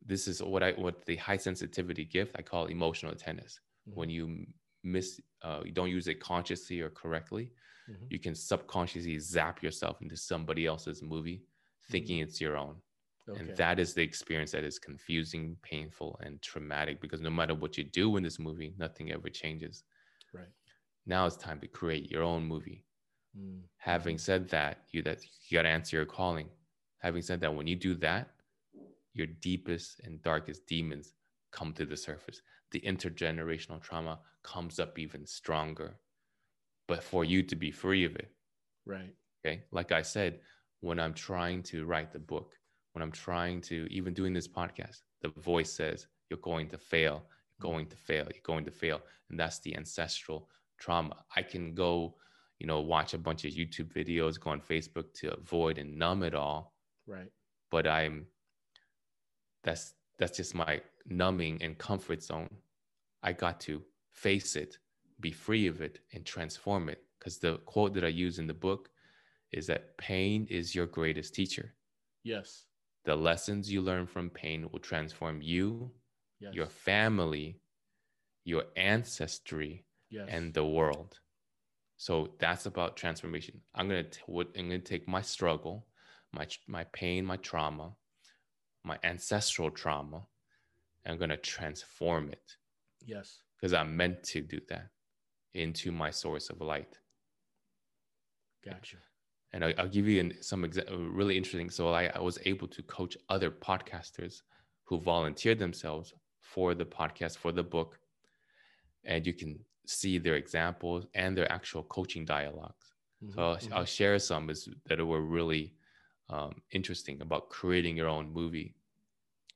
[0.08, 3.60] this is what I what the high sensitivity gift I call emotional tennis.
[3.88, 3.96] Mhm.
[4.00, 4.26] When you
[4.84, 5.08] miss
[5.42, 7.46] uh, you don't use it consciously or correctly,
[7.90, 8.08] Mhm.
[8.14, 11.40] you can subconsciously zap yourself into somebody else's movie,
[11.92, 12.76] thinking it's your own.
[12.76, 13.32] Mm-hmm.
[13.32, 13.40] Okay.
[13.42, 17.78] And that is the experience that is confusing, painful, and traumatic because no matter what
[17.78, 19.84] you do in this movie, nothing ever changes.
[20.34, 20.54] right.
[21.06, 22.86] Now it's time to create your own movie.
[23.38, 23.62] Mm.
[23.78, 26.50] Having said that, you that you got to answer your calling.
[27.00, 28.26] Having said that, when you do that,
[29.18, 31.14] your deepest and darkest demons
[31.52, 32.42] come to the surface.
[32.72, 35.98] The intergenerational trauma comes up even stronger.
[36.88, 38.32] But for you to be free of it,
[38.88, 39.14] Right.
[39.46, 39.64] Okay.
[39.72, 40.40] Like I said,
[40.80, 42.56] when I'm trying to write the book,
[42.94, 47.26] when I'm trying to even doing this podcast, the voice says, You're going to fail,
[47.60, 47.76] you're mm-hmm.
[47.76, 49.02] going to fail, you're going to fail.
[49.30, 50.50] And that's the ancestral
[50.80, 51.18] trauma.
[51.36, 52.16] I can go,
[52.60, 56.24] you know, watch a bunch of YouTube videos, go on Facebook to avoid and numb
[56.24, 56.74] it all.
[57.06, 57.32] Right.
[57.70, 58.26] But I'm
[59.68, 62.50] that's that's just my numbing and comfort zone.
[63.22, 64.78] I got to face it,
[65.20, 67.04] be free of it, and transform it.
[67.20, 68.90] Because the quote that I use in the book
[69.52, 71.76] is that pain is your greatest teacher.
[72.24, 72.66] Yes.
[73.06, 75.92] The lessons you learn from pain will transform you,
[76.40, 76.54] Yes.
[76.54, 77.60] your family,
[78.46, 80.28] your ancestry, yes.
[80.30, 81.20] and the world.
[81.98, 83.56] So that's about transformation.
[83.76, 85.88] I'm gonna t- what I'm gonna take my struggle,
[86.32, 87.88] my my pain, my trauma,
[88.88, 90.26] my ancestral trauma,
[91.04, 92.56] and I'm gonna transform it
[93.06, 93.40] yes.
[93.56, 94.90] because I'm meant to do that
[95.54, 96.98] into my source of light.
[98.64, 98.98] Gotcha.
[99.54, 100.88] And I, I'll give you an, some exa-
[101.20, 101.70] really interesting.
[101.70, 104.42] So I, I was able to coach other podcasters
[104.84, 108.00] who volunteered themselves for the podcast, for the book.
[109.06, 112.88] And you can see their examples and their actual coaching dialogues.
[113.34, 115.74] So I'll, Mhm, I'll share some is, that were really
[116.30, 118.76] um, interesting about creating your own movie.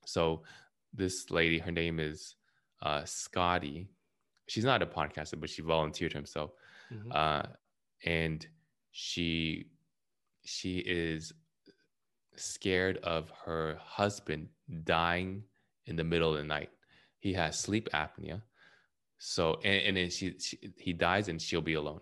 [0.05, 0.43] So
[0.93, 2.35] this lady, her name is
[2.81, 3.87] uh, Scotty.
[4.47, 6.51] She's not a podcaster, but she volunteered herself
[6.91, 7.15] Mhm.
[7.15, 7.47] uh,
[8.03, 8.45] and
[8.91, 9.67] she
[10.43, 11.31] she is
[12.35, 14.49] scared of her husband
[14.83, 15.43] dying
[15.85, 16.69] in the middle of the night.
[17.19, 18.41] He has sleep apnea,
[19.19, 22.01] so and, and then she, she he dies and she'll be alone,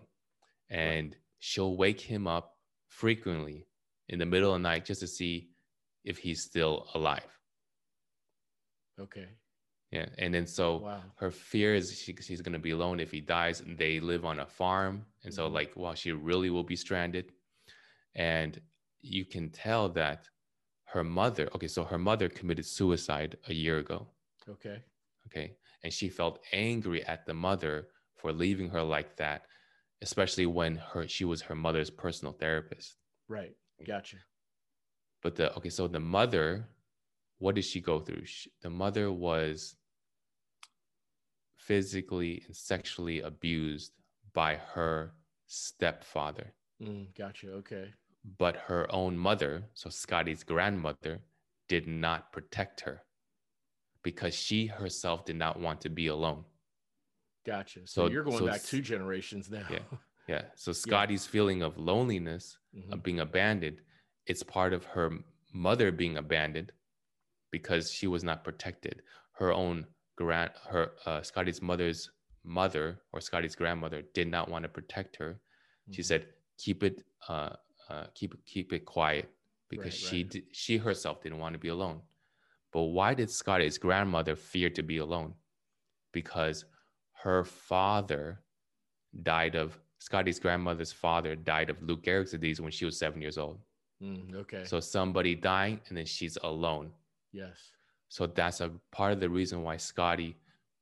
[0.70, 2.56] and she'll wake him up
[2.88, 3.66] frequently
[4.08, 5.50] in the middle of the night just to see
[6.04, 7.38] if he's still alive.
[9.00, 9.28] Okay.
[9.90, 11.02] Yeah, and then so Wow.
[11.16, 14.24] her fear is she, she's going to be alone if he dies and they live
[14.24, 15.52] on a farm and so Mhm.
[15.52, 17.32] like well she really will be stranded
[18.14, 18.60] and
[19.02, 20.28] you can tell that
[20.84, 24.08] her mother okay so her mother committed suicide a year ago
[24.48, 24.84] Okay.
[25.26, 29.46] okay and she felt angry at the mother for leaving her like that
[30.02, 32.96] especially when her she was her mother's personal therapist
[33.28, 33.56] Right.
[33.84, 34.18] Gotcha.
[35.22, 36.68] but the okay so the mother
[37.40, 39.74] what did she go through she, the mother was
[41.56, 43.92] physically and sexually abused
[44.32, 45.12] by her
[45.46, 47.48] stepfather Mm, gotcha.
[47.60, 47.92] Okay.
[48.38, 51.20] but her own mother so scotty's grandmother
[51.68, 53.02] did not protect her
[54.02, 56.44] because she herself did not want to be alone
[57.46, 57.80] Gotcha.
[57.86, 59.66] So, So- you're going so back two generations now.
[59.70, 59.78] Yeah.
[60.28, 62.92] yeah so scotty's feeling of loneliness Mhm.
[62.92, 63.78] of being abandoned
[64.26, 65.08] it's part of her
[65.52, 66.72] mother being abandoned
[67.50, 69.86] because she was not protected her own
[70.16, 72.10] grand her uh, scotty's mother's
[72.44, 75.40] mother or scotty's grandmother did not want to protect her
[75.90, 76.04] she Mhm.
[76.10, 76.26] said
[76.58, 77.54] keep it uh,
[77.88, 79.28] uh, keep keep it quiet
[79.68, 80.30] because Right, she right.
[80.30, 82.00] di- she herself didn't want to be alone
[82.72, 85.34] but why did scotty's grandmother fear to be alone
[86.12, 86.64] because
[87.24, 88.40] her father
[89.22, 93.36] died of Scotty's grandmother's father died of Lou Gehrig's disease when she was seven years
[93.36, 93.58] old.
[94.02, 94.64] Mm, okay.
[94.64, 96.90] So somebody dying and then she's alone.
[97.32, 97.70] Yes.
[98.08, 100.36] So that's a part of the reason why Scotty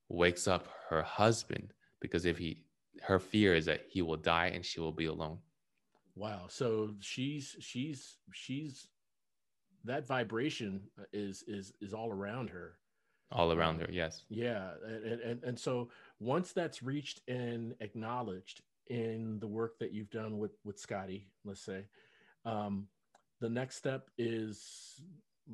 [0.09, 2.65] wakes up her husband because if he
[3.03, 5.39] her fear is that he will die and she will be alone.
[6.17, 6.47] Wow.
[6.49, 8.89] So she's she's she's
[9.85, 10.83] that vibration
[11.13, 12.79] is is is all around her.
[13.31, 14.25] All around her, yes.
[14.31, 20.11] Yeah, and, and and so once that's reached and acknowledged in the work that you've
[20.11, 21.85] done with with Scotty, let's say,
[22.47, 22.87] um,
[23.41, 25.03] the next step is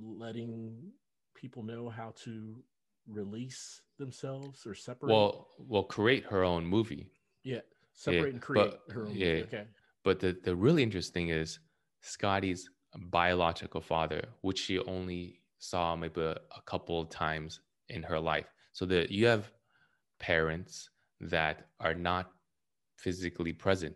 [0.01, 0.93] letting
[1.35, 2.63] people know how to
[3.07, 5.13] release themselves or separate.
[5.13, 7.11] Well, well, create her own movie.
[7.43, 7.61] yeah,
[7.93, 9.15] separate and create but- her own.
[9.15, 9.43] yeah.
[9.43, 9.65] Okay.
[10.03, 11.59] But the, the really interesting is
[12.03, 18.21] Scotty's biological father, which she only saw maybe a, a couple of times in her
[18.21, 18.47] life.
[18.73, 19.51] So that you have
[20.19, 22.33] parents that are not
[22.99, 23.95] physically present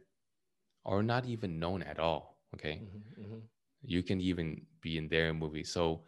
[0.85, 2.41] or not even known at all.
[2.55, 2.81] Okay.
[2.83, 3.39] Mm-hmm, mm-hmm.
[3.83, 5.65] You can even be in their movie.
[5.65, 6.03] So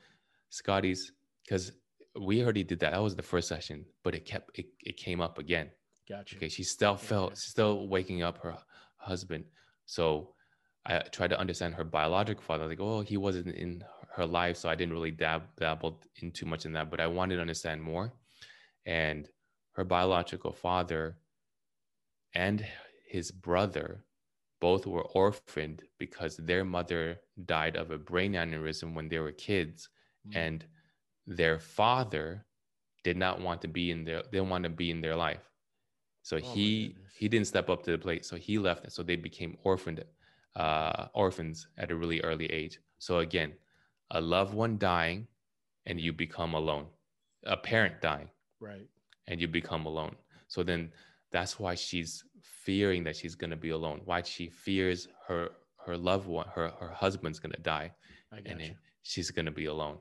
[0.51, 1.13] Scotty's
[1.45, 1.73] because
[2.21, 2.93] we already did that.
[2.93, 5.71] That was the first session, but it kept it, it came up again.
[6.09, 6.37] Gotcha.
[6.37, 6.49] Okay.
[6.49, 8.57] She still felt still waking up her
[8.97, 9.45] husband.
[9.87, 10.35] So
[10.87, 12.67] I tried to understand her biological father.
[12.67, 13.85] Like, oh, he wasn't in
[14.17, 16.91] her life, so I didn't really dab dabbled in too much in that.
[16.91, 18.13] But I wanted to understand more.
[18.87, 19.29] And
[19.73, 21.17] her biological father
[22.35, 22.65] and
[23.07, 24.05] his brother
[24.61, 29.89] both were orphaned because their mother died of a brain aneurysm when they were kids
[30.29, 30.39] mm-hmm.
[30.39, 30.67] and
[31.27, 32.45] their father
[33.03, 35.51] did not want to be in their didn't want to be in their life.
[36.23, 39.17] So oh he he didn't step up to the plate so he left so they
[39.17, 40.05] became orphaned
[40.57, 42.79] uh, orphans at a really early age.
[42.99, 43.53] So again
[44.11, 45.27] a loved one dying
[45.87, 46.87] and you become alone.
[47.45, 48.29] A parent dying.
[48.61, 48.87] Right.
[49.27, 50.17] And you become alone.
[50.49, 50.93] So then
[51.31, 54.01] that's why she's fearing that she's going to be alone.
[54.05, 55.51] Why she fears her
[55.87, 57.93] her loved one her her husband's going to die
[58.33, 59.99] and then she's going to be alone.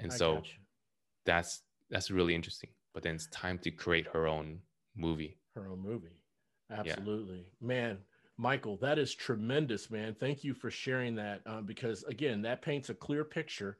[0.00, 0.42] And I so
[1.24, 2.70] that's that's really interesting.
[2.94, 4.60] But then it's time to create her own
[4.96, 5.38] movie.
[5.54, 6.20] Her own movie.
[6.70, 7.44] Absolutely.
[7.60, 7.66] Yeah.
[7.66, 7.98] man
[8.38, 10.14] michael that is tremendous man.
[10.18, 13.78] Thank you for sharing that uh, because again that paints a clear picture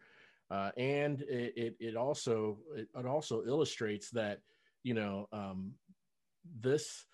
[0.50, 4.40] uh, and it, it, it also it, it also illustrates that
[4.82, 5.72] you know um,
[6.60, 7.04] this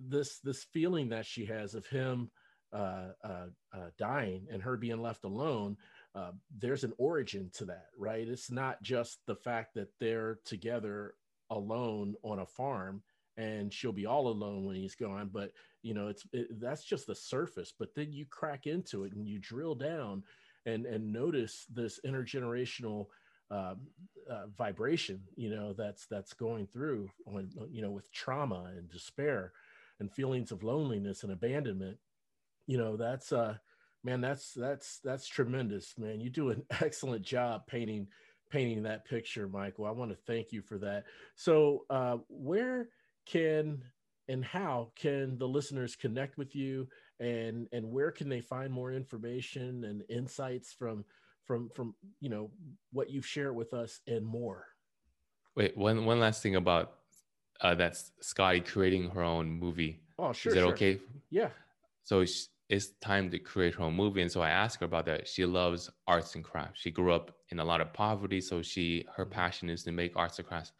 [0.00, 2.30] this this feeling that she has of him
[2.72, 5.76] uh, uh, uh, dying and her being left alone
[6.14, 8.28] uh, there's an origin to that right?
[8.28, 11.14] It's not just the fact that they're together
[11.50, 13.02] alone on a farm
[13.36, 17.06] and she'll be all alone when he's gone but you know it's it, that's just
[17.06, 20.22] the surface but then you crack into it and you drill down
[20.66, 23.06] and and notice this intergenerational
[23.50, 23.74] uh,
[24.30, 29.52] uh, vibration, you know, that's that's going through when you know with trauma and despair
[30.00, 31.98] and feelings of loneliness and abandonment.
[32.66, 33.56] You know, that's uh,
[34.02, 36.20] man, that's that's that's tremendous, man.
[36.20, 38.08] You do an excellent job painting
[38.50, 39.86] painting that picture, Michael.
[39.86, 41.04] I want to thank you for that.
[41.36, 42.88] So, uh, where
[43.26, 43.82] can
[44.28, 48.92] and how can the listeners connect with you, and and where can they find more
[48.92, 51.04] information and insights from
[51.44, 52.50] from from you know
[52.92, 54.66] what you've shared with us and more.
[55.56, 56.99] Wait, one one last thing about
[57.60, 60.00] uh, that's Scotty creating her own movie.
[60.18, 60.50] Oh, sure.
[60.50, 60.72] Is that sure.
[60.72, 60.98] okay?
[61.30, 61.50] Yeah.
[62.04, 62.24] So
[62.68, 65.28] it's time to create her own movie, and so I asked her about that.
[65.28, 66.80] She loves arts and crafts.
[66.80, 69.32] She grew up in a lot of poverty, so she her mm-hmm.
[69.32, 70.72] passion is to make arts and crafts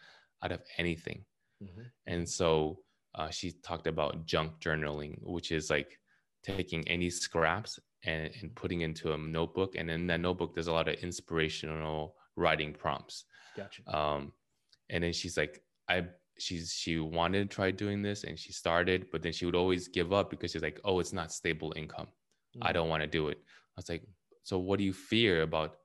[0.42, 1.24] out of anything.
[1.62, 1.82] Mm-hmm.
[2.06, 2.80] And so
[3.14, 5.98] uh, she talked about junk journaling, which is like
[6.42, 9.74] taking any scraps and, and putting into a notebook.
[9.76, 13.24] And in that notebook, there's a lot of inspirational writing prompts.
[13.56, 13.82] Gotcha.
[13.94, 14.32] Um,
[14.88, 16.06] and then she's like, I
[16.38, 19.88] she's she wanted to try doing this and she started, but then she would always
[19.88, 22.06] give up because she's like, oh, it's not stable income.
[22.06, 22.66] Mm-hmm.
[22.66, 23.38] I don't want to do it.
[23.42, 24.02] I was like,
[24.42, 25.76] so what do you fear about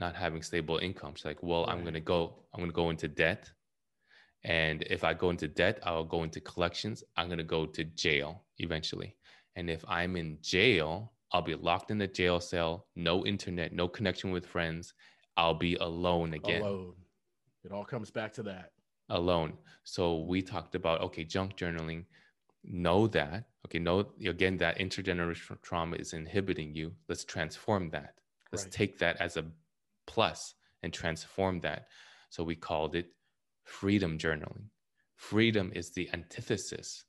[0.00, 1.14] not having stable income?
[1.14, 1.72] She's like, well, right.
[1.72, 3.50] I'm gonna go, I'm gonna go into debt.
[4.44, 7.04] And if I go into debt, I'll go into collections.
[7.16, 9.16] I'm gonna go to jail eventually.
[9.56, 13.88] And if I'm in jail, I'll be locked in the jail cell, no internet, no
[13.88, 14.94] connection with friends.
[15.36, 16.62] I'll be alone again.
[16.62, 16.94] Alone.
[17.64, 18.70] It all comes back to that.
[19.10, 19.54] Alone.
[19.84, 22.04] So we talked about okay, junk journaling.
[22.64, 23.44] Know that.
[23.66, 26.92] Okay, know again that intergenerational trauma is inhibiting you.
[27.08, 28.14] Let's transform that.
[28.52, 28.72] Let's right.
[28.72, 29.44] take that as a
[30.06, 31.88] plus and transform that.
[32.30, 33.12] So we called it
[33.64, 34.68] freedom journaling.
[35.16, 37.04] Freedom is the antithesis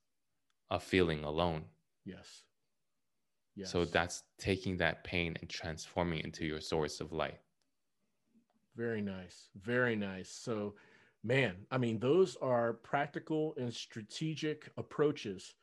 [0.70, 1.66] of feeling alone.
[2.06, 2.44] Yes.
[3.56, 3.72] Yes.
[3.72, 7.40] So that's taking that pain and transforming it into your source of light.
[8.76, 9.50] Very nice.
[9.62, 10.30] Very nice.
[10.30, 10.76] So,
[11.24, 15.56] man, I mean, those are practical and strategic approaches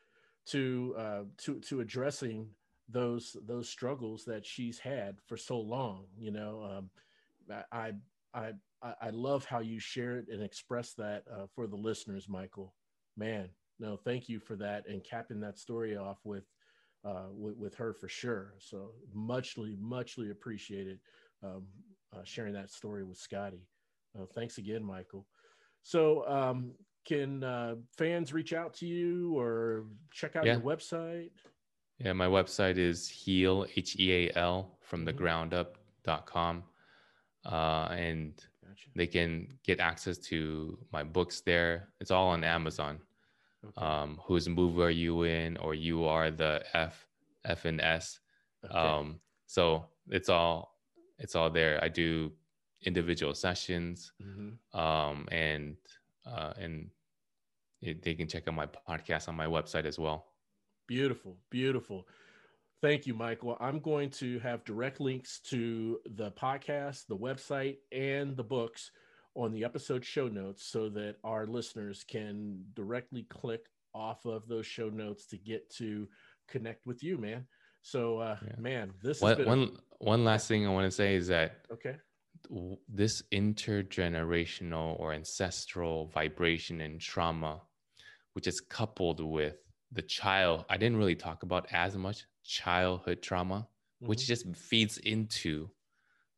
[0.47, 2.47] to uh, to to addressing
[2.89, 6.05] those those struggles that she's had for so long.
[6.17, 6.87] You know,
[7.51, 7.93] um, I
[8.33, 8.53] I
[8.83, 12.73] I love how you share it and express that uh, for the listeners, Michael.
[13.17, 13.49] Man,
[13.79, 16.45] no, thank you for that and capping that story off with
[17.03, 18.53] uh, with, with, her for sure.
[18.59, 20.99] So muchly, muchly appreciated
[21.43, 21.65] um,
[22.13, 23.67] uh, sharing that story with Scotty.
[24.17, 25.25] Uh, thanks again, Michael.
[25.87, 26.73] So, um,
[27.05, 30.55] can uh, fans reach out to you or check out yeah.
[30.55, 31.29] your website?
[31.97, 35.21] Yeah, my website is heal h e a l from the mm-hmm.
[35.21, 36.63] ground up.com.
[37.45, 38.89] Uh, and gotcha.
[38.97, 41.87] they can get access to my books there.
[42.01, 42.99] It's all on Amazon
[43.65, 43.85] okay.
[43.85, 47.07] um, whose movie are you in, or you are the F,
[47.45, 48.19] F and S.
[48.65, 48.77] Okay.
[48.77, 50.75] Um, so it's all
[51.17, 51.81] it's all there.
[51.81, 52.33] I do
[52.83, 54.79] individual sessions, mm-hmm.
[54.79, 55.77] um, and
[56.25, 56.89] uh, and
[57.81, 60.25] it, they can check out my podcast on my website as well.
[60.87, 62.07] Beautiful, beautiful.
[62.81, 63.57] Thank you, Michael.
[63.59, 68.91] I'm going to have direct links to the podcast, the website, and the books
[69.35, 74.65] on the episode show notes so that our listeners can directly click off of those
[74.65, 76.07] show notes to get to
[76.47, 77.45] connect with you, man.
[77.81, 78.53] So, uh, yeah.
[78.59, 81.95] man, this one, one, one last thing I want to say is that okay,
[82.87, 87.61] this intergenerational or ancestral vibration and trauma,
[88.33, 89.55] which is coupled with
[89.91, 93.55] the child, I didn't really talk about as much childhood trauma,
[94.01, 94.07] mm-hmm.
[94.07, 95.69] which just feeds into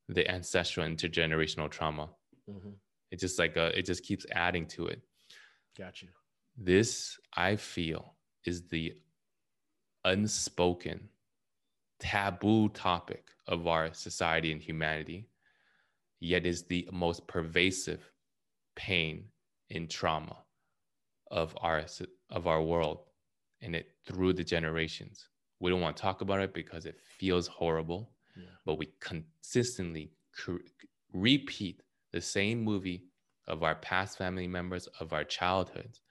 [0.07, 2.09] the ancestral intergenerational trauma.
[2.49, 2.71] Mm-hmm.
[3.11, 5.01] It just like a, it just keeps adding to it.
[5.77, 6.07] Gotcha.
[6.57, 8.93] This I feel is the
[10.03, 11.09] unspoken
[11.99, 15.28] taboo topic of our society and humanity,
[16.19, 18.11] yet is the most pervasive
[18.75, 19.25] pain
[19.71, 20.37] and trauma
[21.31, 21.85] of our
[22.31, 22.99] of our world
[23.61, 25.27] and it through the generations.
[25.59, 28.43] We don't want to talk about it because it feels horrible, yeah.
[28.65, 30.11] but we consistently
[31.13, 33.03] repeat the same movie
[33.47, 36.01] of our past family members of our childhoods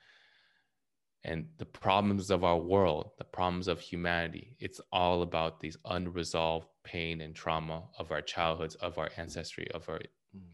[1.24, 4.56] and the problems of our world, the problems of humanity.
[4.61, 9.89] It's all about these unresolved pain and trauma of our childhoods, of our ancestry, of
[9.89, 10.01] our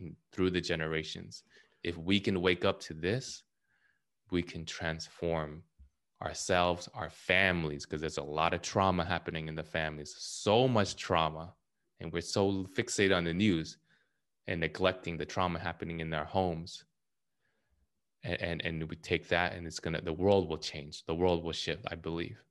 [0.02, 0.14] mm.
[0.32, 1.44] through the generations.
[1.82, 3.42] If we can wake up to this,
[4.30, 5.62] we can transform
[6.22, 10.96] ourselves, our families, because there's a lot of trauma happening in the families, so much
[10.96, 11.54] trauma.
[12.00, 13.78] And we're so fixated on the news
[14.46, 16.84] and neglecting the trauma happening in their homes
[18.24, 21.44] and, and and we take that and it's gonna the world will change the world
[21.44, 22.42] will shift i believe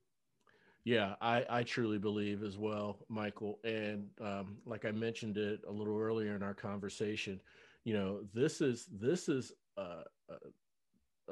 [0.84, 5.72] yeah i i truly believe as well michael and um, like i mentioned it a
[5.72, 7.40] little earlier in our conversation
[7.84, 10.34] you know this is this is a, a,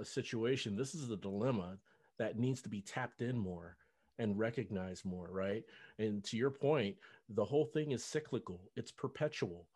[0.01, 1.77] a situation this is a dilemma
[2.19, 3.77] that needs to be tapped in more
[4.19, 5.65] and recognized more right?
[5.99, 6.97] And to your point
[7.31, 9.67] the whole thing is cyclical it's perpetual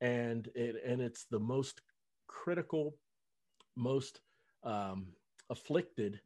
[0.00, 1.80] and it and it's the most
[2.26, 2.96] critical
[3.76, 4.20] most
[4.64, 5.06] um,
[5.50, 6.20] afflicted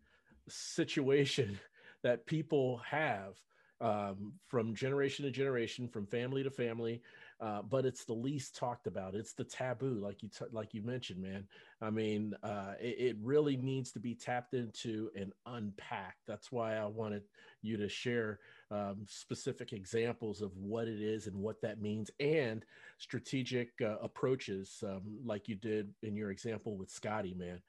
[0.48, 1.58] situation
[2.02, 3.34] that people have
[3.80, 7.00] um, from generation to generation, from family to family.
[7.40, 9.14] Uh, but it's the least talked about.
[9.14, 11.46] It's the taboo, like you t- like you mentioned, man.
[11.80, 16.26] I mean, uh, it, it, really needs to be tapped into and unpacked.
[16.26, 17.22] That's why I wanted
[17.62, 18.40] you to share
[18.72, 22.64] um, specific examples of what it is and what that means, and
[22.98, 27.62] strategic uh, approaches, um, like you did in your example with Scotty, man.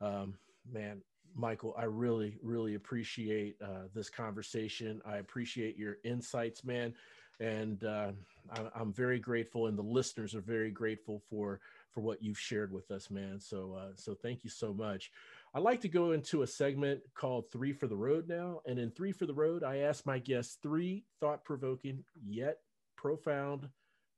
[0.00, 0.34] Um,
[0.68, 1.00] man,
[1.34, 5.00] Michael, I really, really appreciate uh, this conversation.
[5.04, 6.94] I appreciate your insights, man,
[7.40, 8.12] and uh,
[8.50, 11.60] I, am very grateful, and the listeners are very grateful for
[11.90, 13.38] for what you've shared with us, man.
[13.38, 15.10] So, uh, so thank you so much.
[15.54, 18.90] I'd like to go into a segment called Three for the Road now, and in
[18.90, 22.58] Three for the Road, I ask my guests three thought provoking yet
[22.96, 23.68] profound,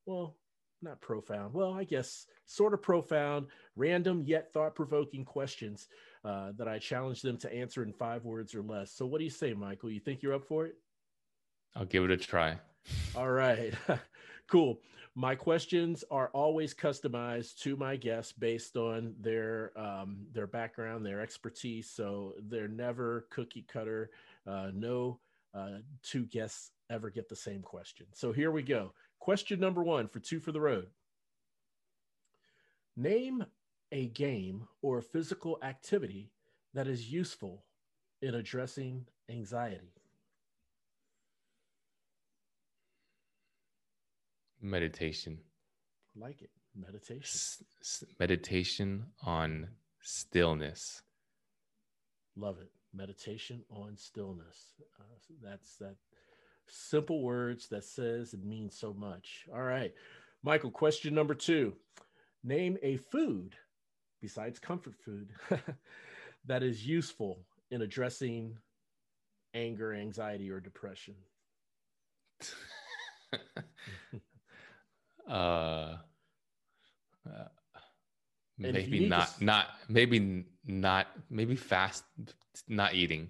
[0.06, 0.36] well,
[0.82, 1.54] not profound.
[1.54, 5.88] Well, I guess sort of profound, random yet thought provoking questions
[6.24, 8.92] uh, that I challenge them to answer in five words or less.
[8.92, 9.90] So, what do you say, Michael?
[9.90, 10.76] You think you're up for it?
[11.76, 12.56] I'll give it a try.
[13.16, 13.74] All right.
[14.50, 14.80] cool.
[15.16, 21.20] My questions are always customized to my guests based on their um, their background, their
[21.20, 21.90] expertise.
[21.90, 24.10] So they're never cookie cutter.
[24.46, 25.20] Uh, no
[25.54, 28.06] uh, two guests ever get the same question.
[28.12, 28.92] So here we go.
[29.20, 30.86] Question number one for two for the road.
[32.96, 33.44] Name
[33.94, 36.28] a game or physical activity
[36.74, 37.64] that is useful
[38.20, 39.92] in addressing anxiety.
[44.60, 45.38] Meditation.
[46.16, 46.50] Like it.
[46.74, 47.22] Meditation.
[47.22, 49.68] S- meditation on
[50.00, 51.02] stillness.
[52.36, 52.72] Love it.
[52.92, 54.74] Meditation on stillness.
[54.98, 55.04] Uh,
[55.40, 55.94] that's that
[56.66, 59.46] simple words that says and means so much.
[59.54, 59.94] All right.
[60.42, 61.74] Michael, question number two.
[62.42, 63.54] Name a food
[64.24, 65.28] besides comfort food
[66.46, 68.56] that is useful in addressing
[69.52, 71.14] anger, anxiety, or depression.
[75.28, 75.98] uh, uh
[78.56, 79.44] maybe not to...
[79.44, 82.04] not maybe not maybe fast
[82.68, 83.28] not eating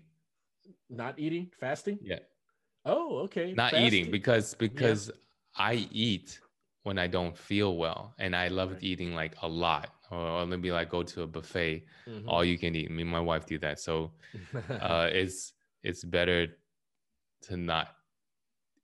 [0.90, 2.18] not eating fasting yeah
[2.86, 3.52] Oh, okay.
[3.54, 3.86] Not Fasting.
[3.86, 5.14] eating because because yeah.
[5.56, 6.38] I eat
[6.82, 8.82] when I don't feel well, and I love right.
[8.82, 9.93] eating like a lot.
[10.10, 12.28] Or maybe like go to a buffet, mm-hmm.
[12.28, 12.90] all you can eat.
[12.90, 14.12] Me and my wife do that, so
[14.80, 16.48] uh, it's it's better
[17.42, 17.88] to not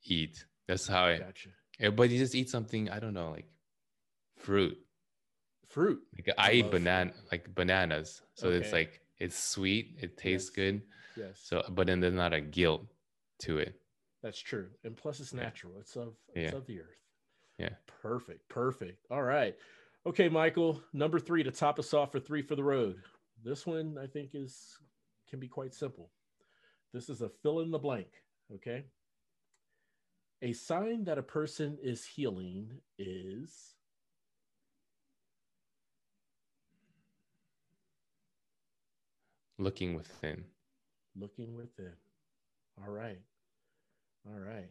[0.04, 0.44] eat.
[0.66, 1.18] That's how I.
[1.18, 1.50] Gotcha.
[1.78, 2.90] Yeah, but you just eat something.
[2.90, 3.46] I don't know, like
[4.36, 4.78] fruit.
[5.68, 6.00] Fruit.
[6.16, 8.22] Like I, I eat banana like bananas.
[8.34, 8.56] So okay.
[8.56, 10.54] it's like it's sweet, it tastes yes.
[10.56, 10.82] good.
[11.16, 11.40] Yes.
[11.44, 12.86] So but then there's not a guilt
[13.40, 13.74] to it.
[14.22, 14.68] That's true.
[14.84, 15.74] And plus it's natural.
[15.74, 15.80] Yeah.
[15.80, 16.58] It's of it's yeah.
[16.58, 17.00] of the earth.
[17.58, 17.70] Yeah.
[18.02, 18.48] Perfect.
[18.48, 19.06] Perfect.
[19.10, 19.54] All right.
[20.06, 22.96] Okay, Michael, number three to top us off for three for the road.
[23.44, 24.78] This one I think is
[25.28, 26.10] can be quite simple.
[26.92, 28.08] This is a fill in the blank.
[28.54, 28.84] Okay.
[30.42, 33.74] A sign that a person is healing is
[39.58, 40.44] looking within.
[41.14, 41.92] Looking within.
[42.82, 43.20] All right.
[44.26, 44.70] All right.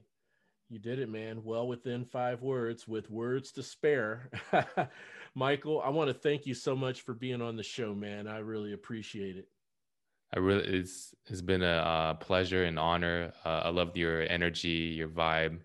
[0.70, 1.44] You did it, man.
[1.44, 4.30] Well within five words with words to spare.
[5.36, 8.28] Michael, I want to thank you so much for being on the show, man.
[8.28, 9.48] I really appreciate it.
[10.32, 13.34] I really it's it's been a uh, pleasure and honor.
[13.44, 15.60] Uh, I love your energy, your vibe,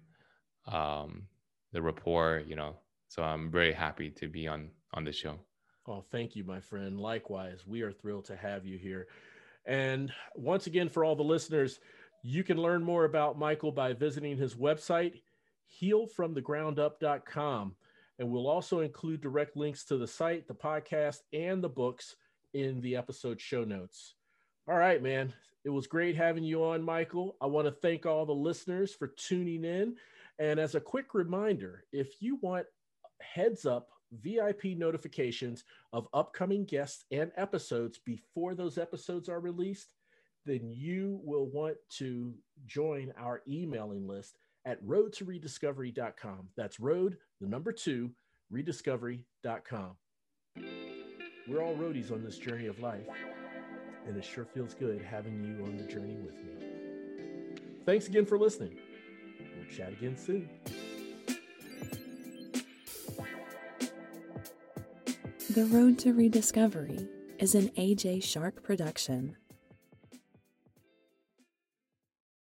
[0.67, 1.25] um,
[1.73, 2.43] the rapport.
[2.47, 2.77] You know,
[3.09, 5.39] so I'm very happy to be on on the show.
[5.87, 6.99] Oh, thank you, my friend.
[6.99, 9.07] Likewise, we are thrilled to have you here.
[9.67, 11.81] And once again, for all the listeners,
[12.25, 15.21] you can learn more about Michael by visiting his website,
[15.81, 17.77] healfromthegroundup.com.
[18.19, 22.17] And we'll also include direct links to the site, the podcast, and the books
[22.55, 24.15] in the episode show notes.
[24.67, 25.35] All right, man.
[25.65, 27.37] It was great having you on, Michael.
[27.43, 29.97] I want to thank all the listeners for tuning in.
[30.39, 32.67] And as a quick reminder, if you want
[33.21, 39.89] heads up VIP notifications of upcoming guests and episodes before those episodes are released,
[40.45, 42.35] then you will want to
[42.67, 46.49] join our emailing list at road2rediscovery.com.
[46.57, 48.11] That's road, the number two,
[48.53, 49.91] rediscovery.com.
[51.47, 53.07] We're all roadies on this journey of life
[54.07, 56.53] and it sure feels good having you on the journey with me.
[57.87, 58.79] Thanks again for listening.
[59.39, 60.49] We'll chat again soon.
[65.51, 69.37] The Road to Rediscovery is an AJ Shark production